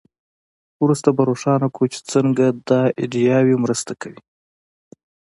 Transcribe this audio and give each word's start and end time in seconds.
وروسته 0.83 1.09
به 1.15 1.21
روښانه 1.29 1.67
کړو 1.75 1.87
چې 1.93 1.99
څنګه 2.11 2.45
دا 2.69 2.81
ایډیاوې 3.01 3.55
مرسته 3.63 3.93
کوي. 4.01 4.21